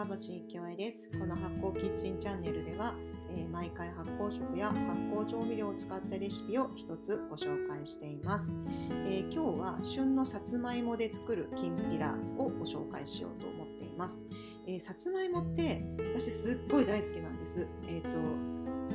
[0.00, 1.10] 株式京恵です。
[1.18, 2.94] この発酵キッチンチャンネルでは、
[3.36, 8.54] えー、毎回発酵食や発酵調味料を使ったレシピを一つご紹介しています、
[9.06, 14.24] えー、今日は旬のさつまいもで作るきんぴらをご紹介しようと思っています、
[14.66, 17.66] えー、さつまいもって私すっごい大好きなんです。
[17.86, 18.08] えっ、と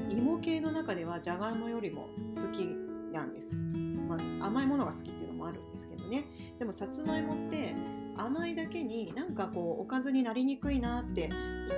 [0.09, 2.65] 芋系の中ではじゃがいもよりも好き
[3.13, 6.25] なんです、まあ、甘いものが好きっていうのもあるんですけどね。
[6.57, 7.75] でもさつまいもって
[8.17, 11.29] 甘いだけになんかこうおかずになりにくいなってい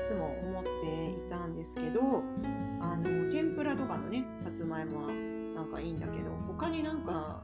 [0.07, 2.23] つも思っていたんですけど
[2.79, 5.13] あの天ぷらとかのねさつまいもは
[5.55, 7.43] なんかいいんだけど他になんか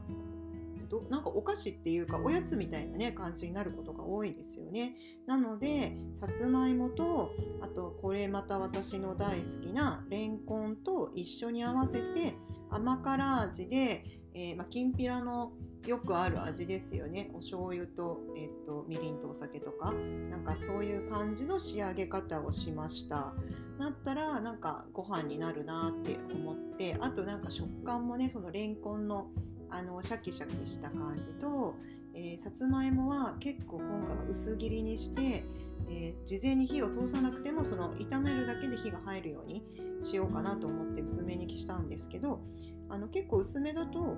[0.88, 4.94] どなんかお菓子っていうかおやつみたいなね感じになることが多いですよね。
[5.26, 7.30] なのでさつまいもと
[7.60, 12.34] あとこれまた私の大好きなれんこんと一緒に合わせて
[12.70, 14.04] 甘辛味で、
[14.34, 15.52] えー、まあ、きんぴらの
[15.86, 17.30] よくある味ですよね。
[17.34, 19.92] お醤油と,、えっとみりんとお酒とか。
[20.30, 23.34] なんかそういう感じの仕上げ方をしました。
[23.78, 29.30] なったらなんかご飯になるなって思ってあとなんか食感もねそのれんこんの
[29.68, 31.74] あのシャキシャキした感じと、
[32.14, 35.44] えー、さつまいもは結構今回は薄切りにして、
[35.88, 39.64] えー、事前に火を通さなくてもその炒めるだけで火が入るように
[40.00, 42.40] しようかなと思って薄めにしたんですけど
[42.88, 44.16] あの結構薄めだと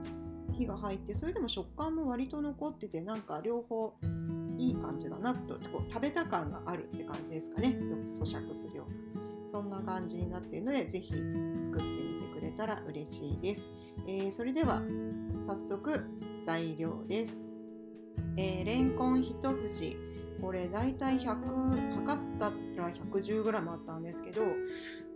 [0.52, 3.94] 火が入ってそれでも食感も割と残っててなんか両方
[4.56, 7.68] いい感じだなとこう食べた感があるって感じですかね。
[7.68, 9.26] よく咀嚼するような。
[9.50, 11.14] そんな感じになっているので是非
[11.62, 13.70] 作ってみてくれたら嬉しいです、
[14.06, 14.82] えー、それでは
[15.40, 16.04] 早速
[16.42, 17.38] 材料です、
[18.36, 20.05] えー、レンコン1節。
[20.40, 24.42] これ大体100測ったら 110g あったんですけど、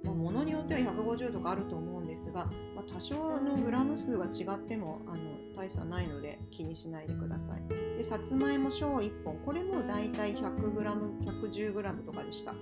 [0.05, 5.19] まあ、物によっては150とかあると思うんですが、まあ、多少のグラム数は違ってもあの
[5.57, 7.69] 大差ないので気にしないでください。
[7.99, 9.37] でさつまいも小1本。
[9.45, 12.55] これも大体 100g110g とかでした。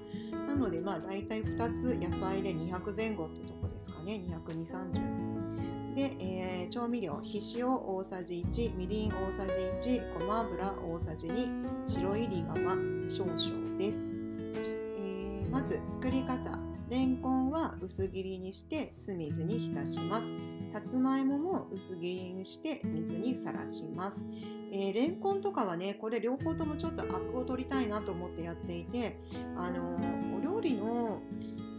[0.48, 4.22] なのでまあ大体2つ野菜で200前後ってとこですかね。
[4.46, 9.44] 22030で、えー、調味料、ひ塩大さじ1、みりん大さ
[9.82, 12.76] じ1、ごま油大さじ2、白いりごま
[13.10, 14.08] 少々です。
[14.54, 16.56] えー、まず作り方。
[16.88, 20.32] れんこんは薄切りにして酢水に浸します。
[20.72, 24.24] さつまいもも薄切りにして水にさらします。
[24.70, 29.18] えー、レンコンとかはね、これ両方ともちょっとアクを取りたいなと思ってやっていて、
[29.56, 31.22] あのー、お料理の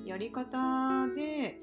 [0.03, 1.61] やり方で、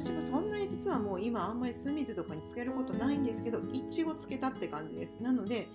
[0.00, 5.68] 私もそんなに実はもう今あんまり酢水とかにつけることないんですけど一応つけたって感じですなので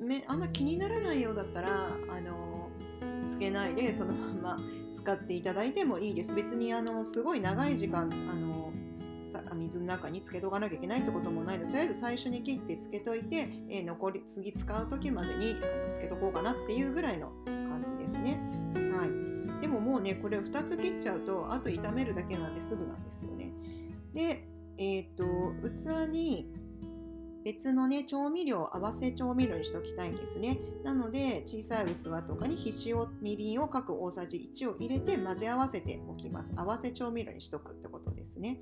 [0.00, 1.68] めあんま気にならないようだったら
[2.10, 2.70] あの
[3.24, 4.58] つけないでそのまま
[4.92, 8.58] 使っていただいてもいいです別にあのすごい長い時間あの
[9.58, 15.56] 水の中につけとかなきゃいけないってこともないのでとりあえず最初に切ってつけといて、え、残り次使う時までに
[15.92, 18.40] つけとこうかなっていうぐらいの感じですね。
[18.74, 23.52] はい、でももうねこれを2つ切っちゃうとあと炒めるだけなんですぐなんですよね。
[24.18, 24.48] で、
[24.78, 25.24] えっ、ー、と、
[25.62, 26.52] 器に
[27.44, 30.58] 別のね、調味料、合わせ調味料にしておきたいんですね。
[30.82, 36.52] なので、小さい器とかにひしお、みりんを各大さじ1を入れて混ぜ合わせておきます。
[36.56, 38.58] 合わせ調味料にしとくってことですね。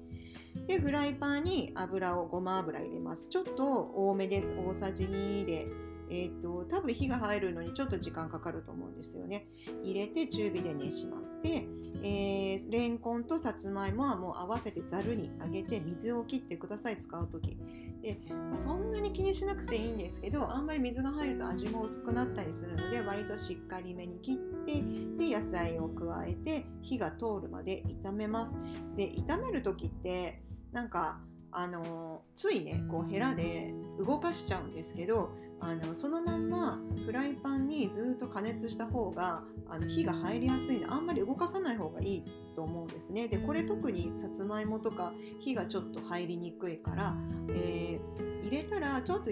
[0.68, 3.30] で、フライパンに油をごま油入れます。
[3.30, 4.54] ちょっと多めです。
[4.54, 5.68] 大さじ2で。
[6.10, 9.48] えっ、ー、と、多分火が入るのにちょっと時間かかると思うんですよね。
[9.82, 11.26] 入れて中火で熱します。
[11.42, 11.66] で、
[12.02, 16.98] えー、レンコンとさつまいもはもう合わせてざるにあげて水を切ってください。
[16.98, 17.56] 使う時。
[18.02, 18.20] で
[18.54, 24.82] そんなに気にしなくていいんですけどあんまり水が入ると味も薄くなったりするので割としっかりめに切って
[25.18, 28.56] で野菜を加えて火が通るまで炒めます。
[28.96, 35.30] で炒める時ってなんかあのついねこうヘラで動かしちゃうんですけど
[35.60, 42.24] あのそのまんまフライパンにずっと加熱した方があの火が入りやすいのであんまり動かさない方がいい
[42.54, 47.14] と思うんですねでこれ特にさつまいもとか火がちょっと入りにくいから、
[47.50, 49.30] えー、入れたらちょっと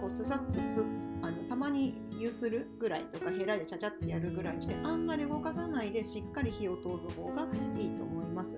[0.00, 0.86] こうすさっとす
[1.20, 7.46] あのたまに湯するぐらいとかヘラでちゃちゃってやるぐらいにしてあんまり動かさないでしっかり火を通す方が
[7.78, 8.56] いいと思います。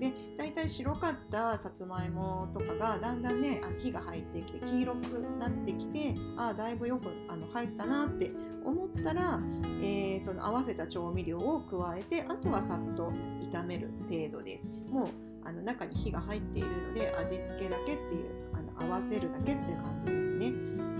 [0.00, 8.30] で大体白かったさつまいもとかがだんだんねあの火が入ってきて黄色くなってきてああだいぶよくあの入ったなって
[8.64, 9.38] 思ったら、
[9.82, 13.12] えー、その合わせた調味料を加えてあとはさっと
[13.52, 14.70] 炒める程度です。
[14.88, 15.08] もう
[15.44, 20.52] あの中に火が入っているので味付けだけっていうあの合わせるだけっていう感じですね。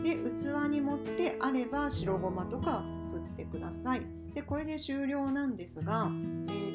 [0.03, 2.83] で器に盛ってあれば白ごまとか
[3.13, 4.03] 振ってください。
[4.35, 6.09] でこれで終了なんですが、
[6.49, 6.70] えー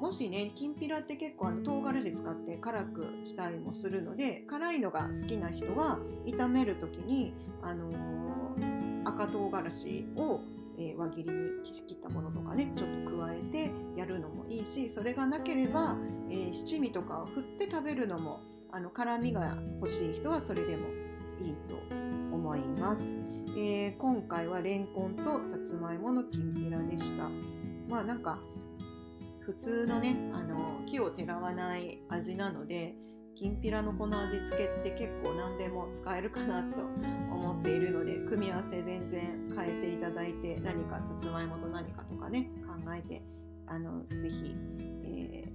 [0.00, 10.40] もしねきんぴらって結構あの唐辛子使って辛くしたりもするので辛いのが好きな人は炒める時に、あのー、赤唐辛子を、
[10.78, 15.96] えー、輪切りに切ったものとかねちょっと加えてやるのもいいしそれがなければ、
[16.30, 18.40] えー、七味とかを振って食べるのも
[18.70, 20.86] あの辛みが欲しい人はそれでも
[21.44, 21.76] いいと
[22.32, 23.20] 思います。
[23.56, 27.28] えー、今回はレンコンとさつまいものきんぴらでした。
[27.88, 28.38] まあなんか
[29.48, 32.94] 普通のねあの木をてらわない味なので
[33.34, 36.82] きんぴらのこの味付けって結構何でも使えるかなと
[37.32, 43.22] 思っているので組み合わせ全然変えていただいて何かさつまいもと何かとかね考えて
[43.66, 44.54] あのぜひ、
[45.04, 45.50] え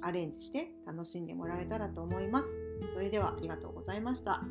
[0.00, 2.48] ー、アレンジして楽しんでもらえたらと思います。
[2.94, 4.42] それではありがとうございました。